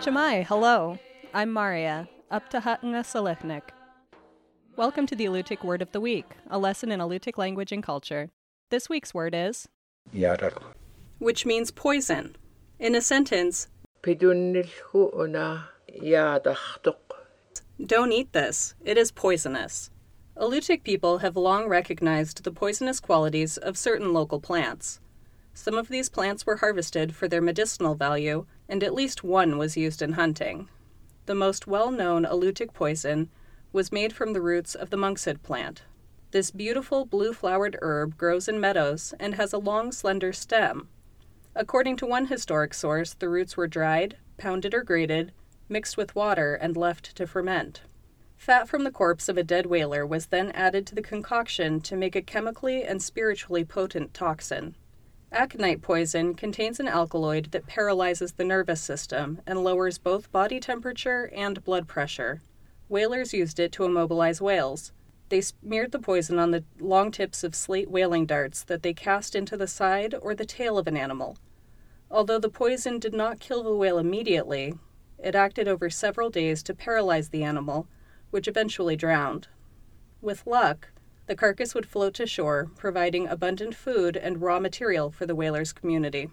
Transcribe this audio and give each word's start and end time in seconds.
Cama'i, 0.00 0.46
hello. 0.46 0.98
I'm 1.34 1.52
Maria, 1.52 2.08
up 2.30 2.48
to 2.48 2.60
Hatanga 2.60 3.04
Selechnik. 3.04 3.62
Welcome 4.76 5.06
to 5.06 5.14
the 5.14 5.26
Alutiiq 5.26 5.62
Word 5.62 5.82
of 5.82 5.92
the 5.92 6.00
Week, 6.00 6.24
a 6.48 6.58
lesson 6.58 6.90
in 6.90 7.00
Alutiiq 7.00 7.36
language 7.36 7.72
and 7.72 7.82
culture. 7.82 8.30
This 8.70 8.88
week's 8.88 9.12
word 9.12 9.34
is 9.34 9.68
Yarar. 10.14 10.62
which 11.18 11.44
means 11.44 11.70
poison. 11.70 12.36
In 12.78 12.94
a 12.94 13.02
sentence, 13.02 13.68
Pidunilhu 14.02 15.14
una 15.14 15.68
don't 17.84 18.12
eat 18.12 18.32
this, 18.32 18.74
it 18.82 18.96
is 18.96 19.12
poisonous. 19.12 19.90
Alutiiq 20.38 20.84
people 20.84 21.18
have 21.18 21.34
long 21.34 21.66
recognized 21.66 22.44
the 22.44 22.52
poisonous 22.52 23.00
qualities 23.00 23.56
of 23.56 23.78
certain 23.78 24.12
local 24.12 24.38
plants. 24.38 25.00
Some 25.54 25.78
of 25.78 25.88
these 25.88 26.10
plants 26.10 26.44
were 26.44 26.56
harvested 26.56 27.14
for 27.14 27.26
their 27.26 27.40
medicinal 27.40 27.94
value, 27.94 28.44
and 28.68 28.84
at 28.84 28.92
least 28.92 29.24
one 29.24 29.56
was 29.56 29.78
used 29.78 30.02
in 30.02 30.12
hunting. 30.12 30.68
The 31.24 31.34
most 31.34 31.66
well 31.66 31.90
known 31.90 32.26
Alutiiq 32.26 32.74
poison 32.74 33.30
was 33.72 33.90
made 33.90 34.12
from 34.12 34.34
the 34.34 34.42
roots 34.42 34.74
of 34.74 34.90
the 34.90 34.98
monkshood 34.98 35.42
plant. 35.42 35.84
This 36.32 36.50
beautiful 36.50 37.06
blue 37.06 37.32
flowered 37.32 37.78
herb 37.80 38.18
grows 38.18 38.46
in 38.46 38.60
meadows 38.60 39.14
and 39.18 39.36
has 39.36 39.54
a 39.54 39.58
long, 39.58 39.90
slender 39.90 40.34
stem. 40.34 40.88
According 41.54 41.96
to 41.96 42.06
one 42.06 42.26
historic 42.26 42.74
source, 42.74 43.14
the 43.14 43.30
roots 43.30 43.56
were 43.56 43.66
dried, 43.66 44.18
pounded 44.36 44.74
or 44.74 44.82
grated, 44.82 45.32
mixed 45.70 45.96
with 45.96 46.14
water, 46.14 46.54
and 46.56 46.76
left 46.76 47.16
to 47.16 47.26
ferment. 47.26 47.80
Fat 48.36 48.68
from 48.68 48.84
the 48.84 48.90
corpse 48.90 49.28
of 49.28 49.36
a 49.36 49.42
dead 49.42 49.66
whaler 49.66 50.06
was 50.06 50.26
then 50.26 50.52
added 50.52 50.86
to 50.86 50.94
the 50.94 51.02
concoction 51.02 51.80
to 51.80 51.96
make 51.96 52.14
a 52.14 52.22
chemically 52.22 52.84
and 52.84 53.02
spiritually 53.02 53.64
potent 53.64 54.14
toxin. 54.14 54.76
Aconite 55.32 55.82
poison 55.82 56.34
contains 56.34 56.78
an 56.78 56.86
alkaloid 56.86 57.50
that 57.50 57.66
paralyzes 57.66 58.32
the 58.32 58.44
nervous 58.44 58.80
system 58.80 59.40
and 59.46 59.64
lowers 59.64 59.98
both 59.98 60.30
body 60.30 60.60
temperature 60.60 61.30
and 61.34 61.64
blood 61.64 61.88
pressure. 61.88 62.40
Whalers 62.88 63.34
used 63.34 63.58
it 63.58 63.72
to 63.72 63.84
immobilize 63.84 64.40
whales. 64.40 64.92
They 65.28 65.40
smeared 65.40 65.90
the 65.90 65.98
poison 65.98 66.38
on 66.38 66.52
the 66.52 66.62
long 66.78 67.10
tips 67.10 67.42
of 67.42 67.54
slate 67.56 67.90
whaling 67.90 68.26
darts 68.26 68.62
that 68.64 68.82
they 68.82 68.94
cast 68.94 69.34
into 69.34 69.56
the 69.56 69.66
side 69.66 70.14
or 70.22 70.34
the 70.34 70.46
tail 70.46 70.78
of 70.78 70.86
an 70.86 70.96
animal. 70.96 71.36
Although 72.10 72.38
the 72.38 72.48
poison 72.48 73.00
did 73.00 73.12
not 73.12 73.40
kill 73.40 73.64
the 73.64 73.74
whale 73.74 73.98
immediately, 73.98 74.74
it 75.18 75.34
acted 75.34 75.66
over 75.66 75.90
several 75.90 76.30
days 76.30 76.62
to 76.62 76.74
paralyze 76.74 77.30
the 77.30 77.42
animal, 77.42 77.88
which 78.36 78.46
eventually 78.46 78.96
drowned. 78.96 79.48
With 80.20 80.46
luck, 80.46 80.88
the 81.26 81.34
carcass 81.34 81.74
would 81.74 81.86
float 81.86 82.12
to 82.16 82.26
shore, 82.26 82.70
providing 82.76 83.26
abundant 83.26 83.74
food 83.74 84.14
and 84.14 84.42
raw 84.42 84.60
material 84.60 85.10
for 85.10 85.24
the 85.24 85.34
whalers' 85.34 85.72
community. 85.72 86.28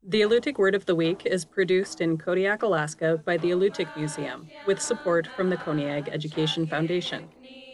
The 0.00 0.20
Alutiiq 0.20 0.58
Word 0.58 0.76
of 0.76 0.86
the 0.86 0.94
Week 0.94 1.26
is 1.26 1.44
produced 1.44 2.00
in 2.00 2.18
Kodiak, 2.18 2.62
Alaska 2.62 3.20
by 3.24 3.36
the 3.36 3.50
Alutiiq 3.50 3.96
Museum, 3.96 4.48
with 4.64 4.80
support 4.80 5.26
from 5.34 5.50
the 5.50 5.56
Koniag 5.56 6.08
Education 6.08 6.68
Foundation. 6.68 7.28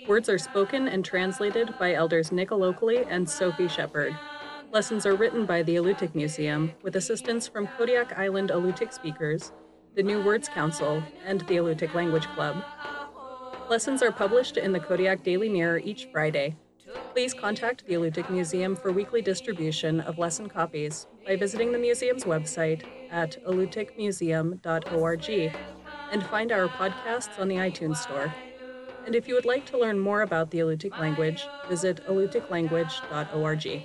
Words 0.08 0.30
are 0.30 0.38
spoken 0.38 0.88
and 0.88 1.04
translated 1.04 1.74
by 1.78 1.92
elders 1.92 2.32
Nick 2.32 2.48
Alokli 2.48 3.06
and 3.10 3.28
Sophie 3.28 3.68
Shepard. 3.68 4.16
Lessons 4.72 5.04
are 5.04 5.16
written 5.16 5.44
by 5.44 5.62
the 5.62 5.76
Alutiiq 5.76 6.14
Museum, 6.14 6.72
with 6.80 6.96
assistance 6.96 7.46
from 7.46 7.66
Kodiak 7.76 8.18
Island 8.18 8.48
Alutiiq 8.48 8.90
speakers, 8.90 9.52
the 9.96 10.02
New 10.02 10.22
Words 10.22 10.48
Council, 10.48 11.02
and 11.26 11.42
the 11.42 11.56
Alutiiq 11.56 11.92
Language 11.92 12.26
Club. 12.28 12.64
Lessons 13.70 14.02
are 14.02 14.10
published 14.10 14.56
in 14.56 14.72
the 14.72 14.80
Kodiak 14.80 15.22
Daily 15.22 15.48
Mirror 15.48 15.82
each 15.84 16.08
Friday. 16.10 16.56
Please 17.12 17.32
contact 17.32 17.86
the 17.86 17.94
Alutiiq 17.94 18.28
Museum 18.28 18.74
for 18.74 18.90
weekly 18.90 19.22
distribution 19.22 20.00
of 20.00 20.18
lesson 20.18 20.48
copies 20.48 21.06
by 21.24 21.36
visiting 21.36 21.70
the 21.70 21.78
museum's 21.78 22.24
website 22.24 22.82
at 23.12 23.40
alutiiqmuseum.org 23.44 25.54
and 26.10 26.26
find 26.26 26.50
our 26.50 26.66
podcasts 26.66 27.38
on 27.38 27.46
the 27.46 27.54
iTunes 27.54 27.98
Store. 27.98 28.34
And 29.06 29.14
if 29.14 29.28
you 29.28 29.34
would 29.34 29.44
like 29.44 29.66
to 29.66 29.78
learn 29.78 30.00
more 30.00 30.22
about 30.22 30.50
the 30.50 30.58
Alutiiq 30.58 30.98
language, 30.98 31.46
visit 31.68 32.04
alutiiqlanguage.org. 32.08 33.82